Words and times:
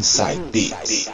Inside 0.00 0.40
Beats. 0.50 1.10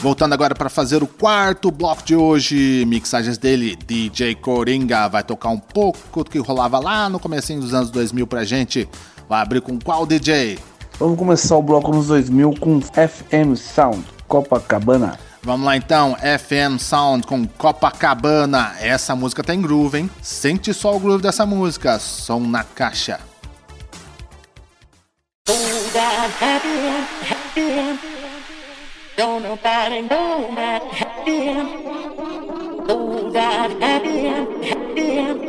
Voltando 0.00 0.32
agora 0.32 0.54
para 0.54 0.70
fazer 0.70 1.02
o 1.02 1.06
quarto 1.06 1.70
bloco 1.70 2.02
de 2.02 2.16
hoje, 2.16 2.86
mixagens 2.86 3.36
dele, 3.36 3.76
DJ 3.76 4.34
Coringa 4.36 5.06
vai 5.08 5.22
tocar 5.22 5.50
um 5.50 5.58
pouco 5.58 6.24
do 6.24 6.30
que 6.30 6.38
rolava 6.38 6.78
lá 6.78 7.10
no 7.10 7.20
comecinho 7.20 7.60
dos 7.60 7.74
anos 7.74 7.90
2000 7.90 8.26
pra 8.26 8.44
gente. 8.44 8.88
Vai 9.28 9.42
abrir 9.42 9.60
com 9.60 9.78
qual 9.78 10.06
DJ? 10.06 10.58
Vamos 10.98 11.18
começar 11.18 11.54
o 11.54 11.62
bloco 11.62 11.92
nos 11.92 12.06
2000 12.06 12.54
com 12.58 12.80
FM 12.80 13.58
Sound, 13.58 14.02
Copacabana. 14.26 15.27
Vamos 15.42 15.66
lá 15.66 15.76
então, 15.76 16.16
FM 16.16 16.78
Sound 16.78 17.26
com 17.26 17.46
Copacabana. 17.46 18.74
Essa 18.80 19.14
música 19.14 19.42
tem 19.42 19.60
groove, 19.60 19.98
hein? 19.98 20.10
Sente 20.22 20.74
só 20.74 20.94
o 20.94 21.00
groove 21.00 21.22
dessa 21.22 21.46
música, 21.46 21.98
som 21.98 22.40
na 22.40 22.64
caixa. 22.64 23.20
Don't 29.16 29.42
nobody 29.42 30.02
know 30.02 30.54
that 30.54 30.82
Oh, 32.90 33.30
that 33.32 33.70
happy 33.82 34.26
happy 34.28 35.48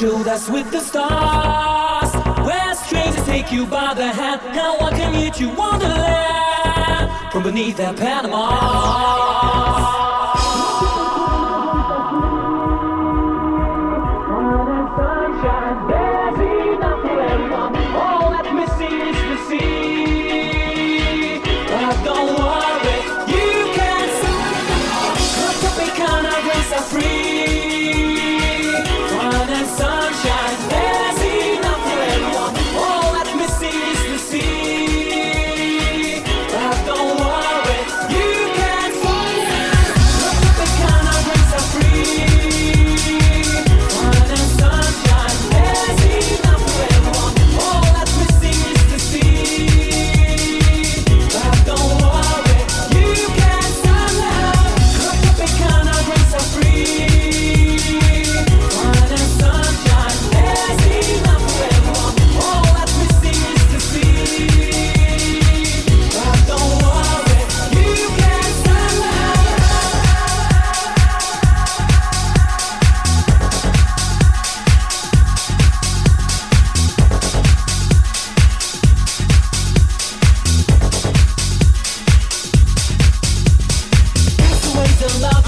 show 0.00 0.22
that's 0.22 0.48
with 0.48 0.70
the 0.70 0.80
stars. 0.80 2.10
Where 2.46 2.74
strangers 2.74 3.22
take 3.26 3.52
you 3.52 3.66
by 3.66 3.92
the 3.92 4.08
hand. 4.08 4.40
Now 4.56 4.78
I 4.78 4.90
can 4.96 5.12
meet 5.12 5.38
you 5.38 5.50
wonderland 5.50 7.30
from 7.30 7.42
beneath 7.42 7.76
that 7.76 7.96
Panama. 7.96 9.69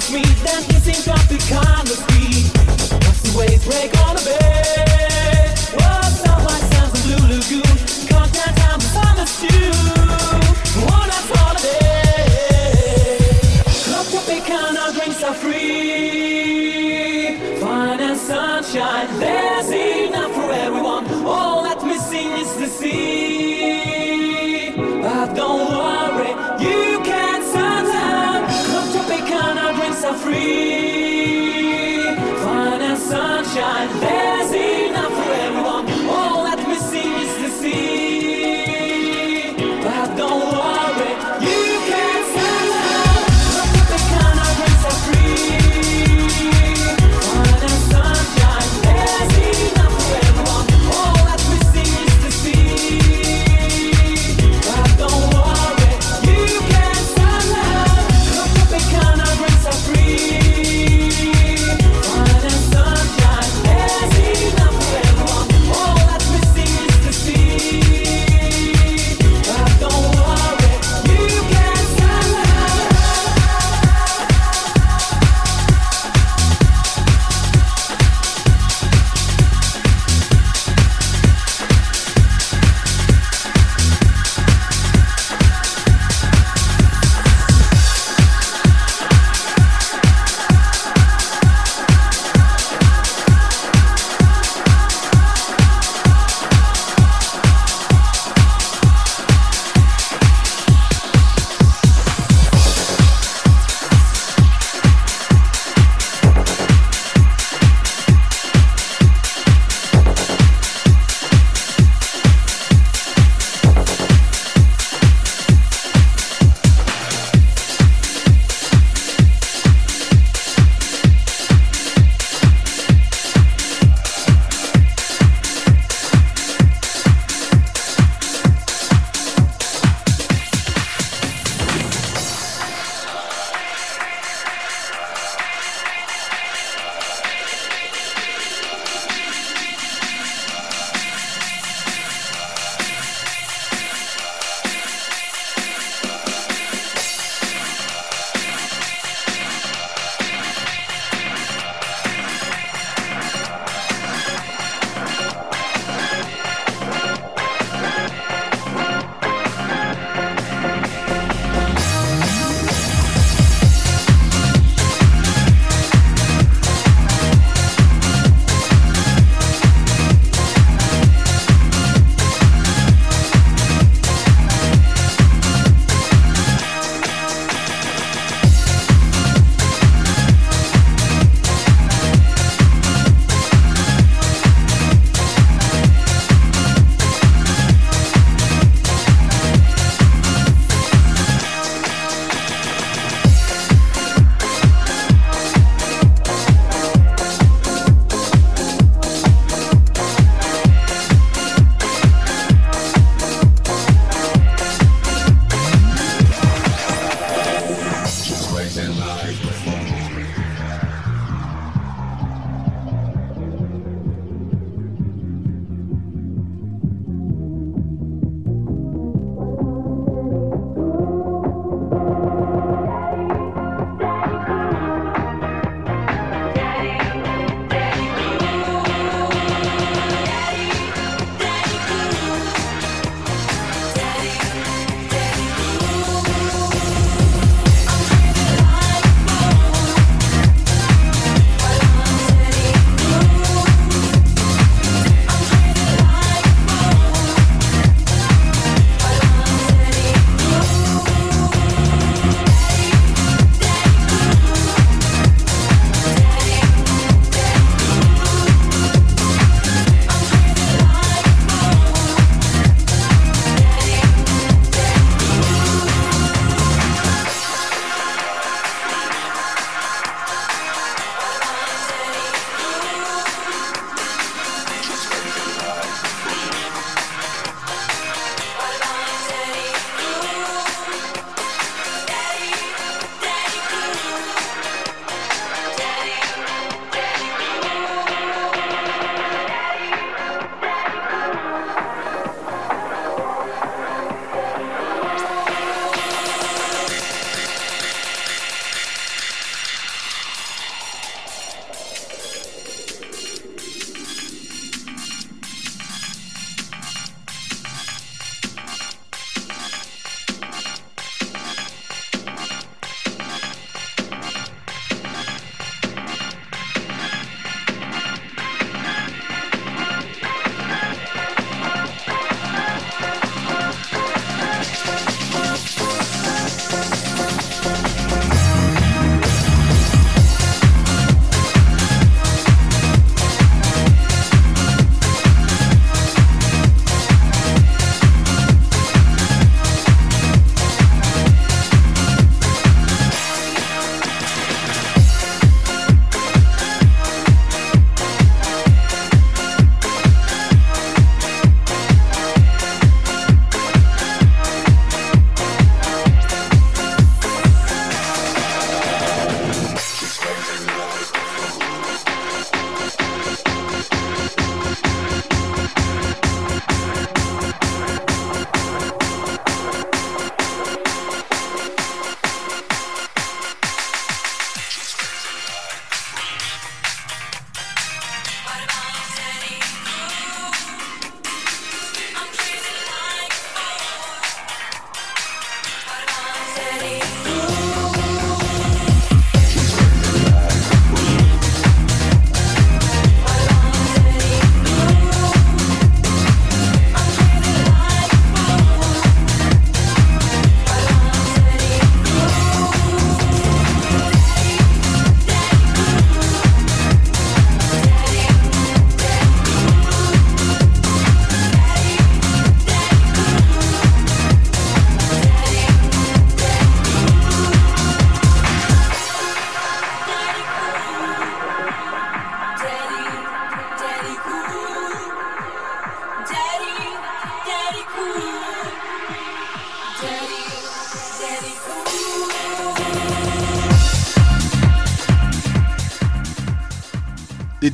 so 0.00 0.12
sweet, 0.12 0.36
then 0.44 0.62
kissing 0.64 1.04
got 1.06 1.20
the 1.28 1.38
kind 1.48 1.88
of 1.88 1.96
speed. 1.96 2.50
Once 3.06 3.22
the 3.22 3.38
waves 3.38 3.64
break 3.64 3.96
on 4.00 4.16
a 4.16 4.24
bed. 4.24 5.45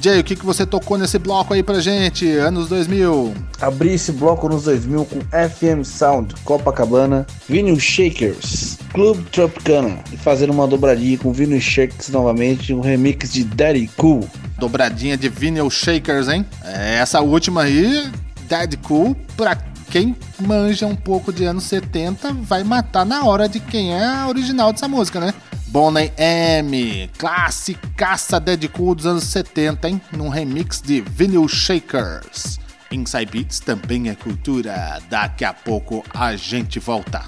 DJ, 0.03 0.19
o 0.19 0.25
que, 0.25 0.35
que 0.35 0.45
você 0.45 0.67
tocou 0.67 0.99
nesse 0.99 1.17
bloco 1.17 1.55
aí 1.55 1.63
pra 1.63 1.79
gente? 1.79 2.29
Anos 2.29 2.69
2000. 2.69 3.35
Abri 3.61 3.93
esse 3.93 4.11
bloco 4.11 4.49
nos 4.49 4.65
2000 4.65 5.05
com 5.05 5.21
FM 5.21 5.85
Sound, 5.85 6.35
Copacabana, 6.45 7.25
Vinyl 7.49 7.79
Shakers, 7.79 8.79
Club 8.93 9.25
Tropicana 9.31 10.01
e 10.13 10.17
fazendo 10.17 10.51
uma 10.51 10.67
dobradinha 10.67 11.17
com 11.19 11.33
Vinyl 11.33 11.61
Shakers 11.61 12.09
novamente, 12.09 12.75
um 12.75 12.81
remix 12.81 13.33
de 13.33 13.45
Daddy 13.45 13.89
Cool. 13.97 14.29
Dobradinha 14.59 15.17
de 15.17 15.29
Vinyl 15.29 15.71
Shakers, 15.71 16.27
hein? 16.27 16.45
É, 16.65 16.97
essa 16.97 17.21
última 17.21 17.63
aí, 17.63 18.11
Daddy 18.49 18.79
Cool, 18.79 19.15
pra 19.37 19.55
quem 19.93 20.17
manja 20.41 20.87
um 20.87 20.97
pouco 20.97 21.31
de 21.31 21.45
anos 21.45 21.65
70, 21.65 22.33
vai 22.33 22.65
matar 22.65 23.05
na 23.05 23.27
hora 23.27 23.47
de 23.47 23.61
quem 23.61 23.93
é 23.93 24.03
a 24.03 24.27
original 24.27 24.73
dessa 24.73 24.89
música, 24.89 25.21
né? 25.21 25.35
Bonnie 25.67 26.11
M, 26.17 27.11
classicaça 27.19 28.41
Dead 28.41 28.71
Cool 28.71 28.95
dos 28.95 29.05
anos 29.05 29.25
70, 29.25 29.91
hein? 29.91 30.01
Num 30.11 30.31
remix 30.31 30.81
de 30.81 31.03
Vinyl 31.03 31.47
Shakers. 31.47 32.59
Inside 32.91 33.27
Beats 33.27 33.61
também 33.61 34.09
é 34.09 34.15
cultura. 34.15 34.99
Daqui 35.11 35.45
a 35.45 35.53
pouco 35.53 36.03
a 36.15 36.37
gente 36.37 36.81
volta. 36.81 37.25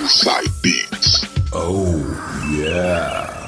Inside 0.00 0.52
Beats. 0.60 1.20
Oh, 1.52 2.00
yeah. 2.50 3.41